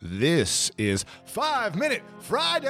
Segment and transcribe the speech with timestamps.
[0.00, 2.68] This is Five Minute Friday!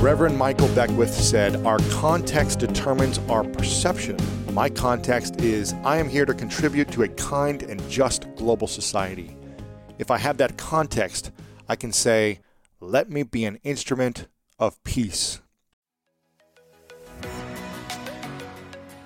[0.00, 4.16] Reverend Michael Beckwith said, Our context determines our perception.
[4.52, 9.36] My context is I am here to contribute to a kind and just global society.
[9.98, 11.32] If I have that context,
[11.68, 12.38] I can say,
[12.78, 14.28] Let me be an instrument
[14.60, 15.40] of peace.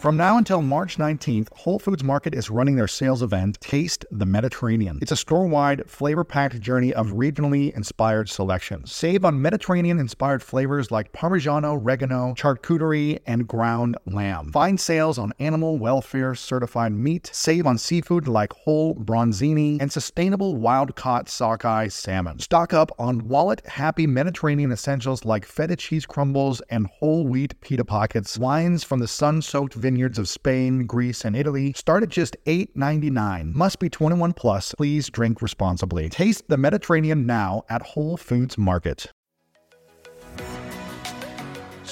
[0.00, 4.24] From now until March 19th, Whole Foods Market is running their sales event, Taste the
[4.24, 4.98] Mediterranean.
[5.02, 8.90] It's a store wide, flavor packed journey of regionally inspired selections.
[8.92, 14.50] Save on Mediterranean inspired flavors like Parmigiano, Reggiano, charcuterie, and ground lamb.
[14.52, 17.28] Find sales on animal welfare certified meat.
[17.34, 22.38] Save on seafood like whole branzini and sustainable wild caught sockeye salmon.
[22.38, 27.84] Stock up on wallet happy Mediterranean essentials like feta cheese crumbles and whole wheat pita
[27.84, 28.38] pockets.
[28.38, 33.52] Wines from the sun soaked vineyards of Spain, Greece, and Italy start at just $8.99.
[33.52, 34.72] Must be 21 plus.
[34.76, 36.08] Please drink responsibly.
[36.08, 39.10] Taste the Mediterranean now at Whole Foods Market.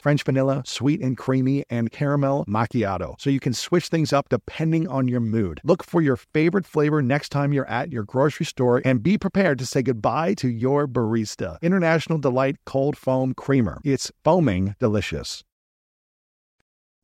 [0.00, 3.20] French vanilla, sweet and creamy, and caramel macchiato.
[3.20, 5.60] So you can switch things up depending on your mood.
[5.64, 9.58] Look for your favorite flavor next time you're at your grocery store and be prepared
[9.58, 11.60] to say goodbye to your barista.
[11.62, 13.80] International Delight Cold Foam Creamer.
[13.84, 15.44] It's foaming delicious.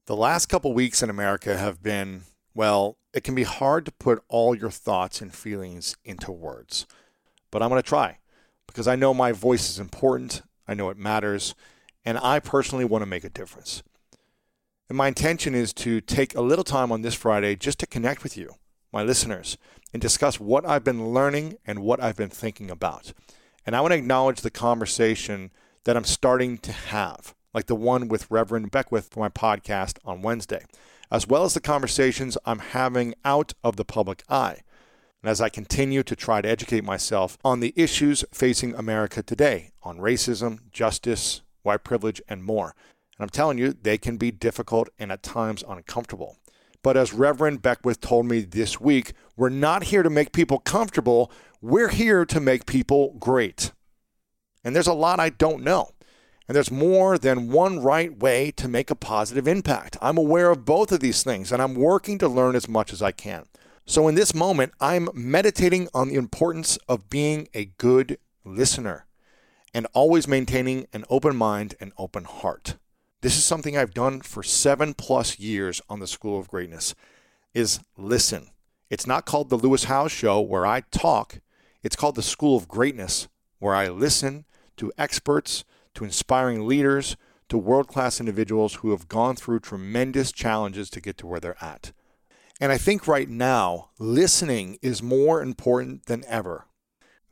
[0.06, 2.23] The last couple weeks in America have been,
[2.55, 6.87] well, it can be hard to put all your thoughts and feelings into words.
[7.50, 8.19] But I'm going to try
[8.67, 11.55] because I know my voice is important, I know it matters,
[12.06, 13.83] and I personally want to make a difference.
[14.89, 18.22] And my intention is to take a little time on this Friday just to connect
[18.22, 18.55] with you,
[18.93, 19.59] my listeners,
[19.93, 23.12] and discuss what I've been learning and what I've been thinking about.
[23.67, 25.50] And I want to acknowledge the conversation
[25.84, 30.23] that I'm starting to have, like the one with Reverend Beckwith for my podcast on
[30.23, 30.65] Wednesday,
[31.11, 34.61] as well as the conversations I'm having out of the public eye.
[35.23, 39.73] And as I continue to try to educate myself on the issues facing America today
[39.83, 42.75] on racism, justice, white privilege, and more.
[43.19, 46.38] And I'm telling you, they can be difficult and at times uncomfortable.
[46.82, 51.31] But as Reverend Beckwith told me this week, we're not here to make people comfortable,
[51.60, 53.72] we're here to make people great.
[54.62, 55.91] And there's a lot I don't know.
[56.49, 59.97] And there's more than one right way to make a positive impact.
[60.00, 63.03] I'm aware of both of these things, and I'm working to learn as much as
[63.03, 63.47] I can.
[63.84, 69.06] So in this moment, I'm meditating on the importance of being a good listener
[69.76, 72.78] and always maintaining an open mind and open heart.
[73.20, 76.94] This is something I've done for 7 plus years on the School of Greatness
[77.52, 78.49] is listen.
[78.88, 81.40] It's not called the Lewis Howes show where I talk.
[81.82, 83.28] It's called the School of Greatness
[83.58, 84.46] where I listen
[84.78, 85.62] to experts,
[85.93, 87.19] to inspiring leaders,
[87.50, 91.93] to world-class individuals who have gone through tremendous challenges to get to where they're at.
[92.62, 96.64] And I think right now, listening is more important than ever.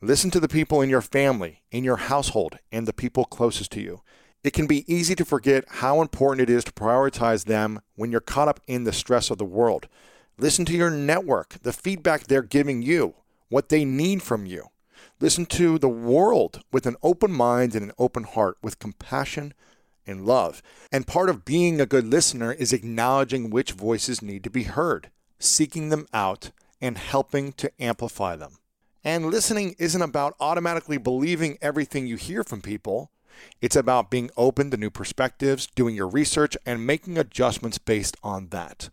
[0.01, 3.81] Listen to the people in your family, in your household, and the people closest to
[3.81, 4.01] you.
[4.43, 8.19] It can be easy to forget how important it is to prioritize them when you're
[8.19, 9.87] caught up in the stress of the world.
[10.37, 13.15] Listen to your network, the feedback they're giving you,
[13.47, 14.67] what they need from you.
[15.21, 19.53] Listen to the world with an open mind and an open heart, with compassion
[20.05, 20.61] and love.
[20.91, 25.09] And part of being a good listener is acknowledging which voices need to be heard,
[25.39, 26.51] seeking them out,
[26.81, 28.57] and helping to amplify them.
[29.05, 33.11] And listening isn't about automatically believing everything you hear from people.
[33.61, 38.47] It's about being open to new perspectives, doing your research, and making adjustments based on
[38.47, 38.89] that.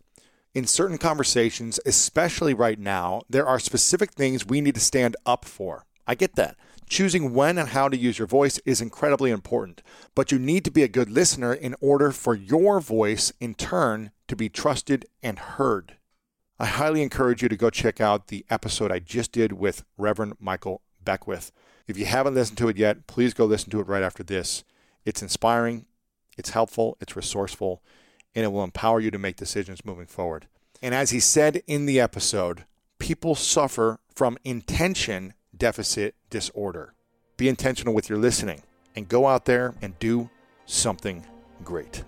[0.53, 5.45] In certain conversations, especially right now, there are specific things we need to stand up
[5.45, 5.87] for.
[6.05, 6.57] I get that.
[6.87, 9.81] Choosing when and how to use your voice is incredibly important,
[10.13, 14.11] but you need to be a good listener in order for your voice, in turn,
[14.27, 15.95] to be trusted and heard.
[16.59, 20.35] I highly encourage you to go check out the episode I just did with Reverend
[20.39, 21.51] Michael Beckwith.
[21.87, 24.63] If you haven't listened to it yet, please go listen to it right after this.
[25.03, 25.85] It's inspiring,
[26.37, 27.81] it's helpful, it's resourceful,
[28.35, 30.47] and it will empower you to make decisions moving forward.
[30.81, 32.65] And as he said in the episode,
[32.99, 36.93] people suffer from intention deficit disorder.
[37.35, 38.61] Be intentional with your listening
[38.95, 40.29] and go out there and do
[40.65, 41.25] something
[41.63, 42.03] great.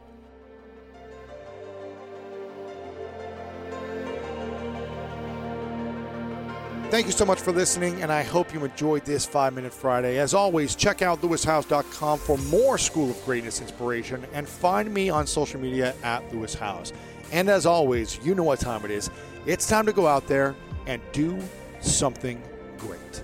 [6.96, 10.18] Thank you so much for listening, and I hope you enjoyed this Five Minute Friday.
[10.18, 15.28] As always, check out lewishowes.com for more School of Greatness inspiration and find me on
[15.28, 16.94] social media at Lewis Howes.
[17.34, 19.10] And as always, you know what time it is.
[19.46, 20.56] It's time to go out there
[20.88, 21.38] and do
[21.82, 22.42] something
[22.78, 23.24] great.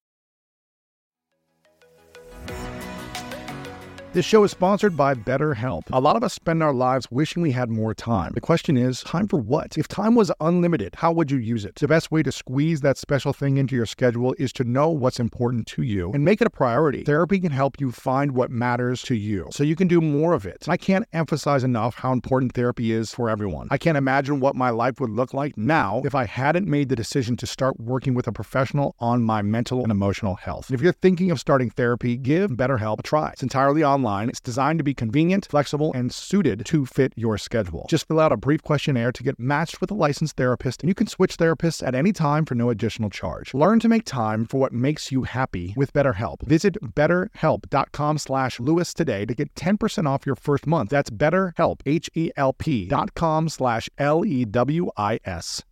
[4.13, 5.83] This show is sponsored by BetterHelp.
[5.93, 8.33] A lot of us spend our lives wishing we had more time.
[8.33, 9.77] The question is, time for what?
[9.77, 11.75] If time was unlimited, how would you use it?
[11.75, 15.17] The best way to squeeze that special thing into your schedule is to know what's
[15.17, 17.05] important to you and make it a priority.
[17.05, 20.45] Therapy can help you find what matters to you so you can do more of
[20.45, 20.67] it.
[20.67, 23.69] I can't emphasize enough how important therapy is for everyone.
[23.71, 26.97] I can't imagine what my life would look like now if I hadn't made the
[26.97, 30.69] decision to start working with a professional on my mental and emotional health.
[30.69, 33.29] If you're thinking of starting therapy, give BetterHelp a try.
[33.29, 34.29] It's entirely online.
[34.29, 37.85] It's designed to be convenient, flexible, and suited to fit your schedule.
[37.87, 40.95] Just fill out a brief questionnaire to get matched with a licensed therapist, and you
[40.95, 43.53] can switch therapists at any time for no additional charge.
[43.53, 46.41] Learn to make time for what makes you happy with BetterHelp.
[46.41, 50.89] Visit betterhelp.com slash Lewis today to get 10% off your first month.
[50.89, 55.63] That's betterhelp, H-E-L-P dot com slash L-E-W-I-S.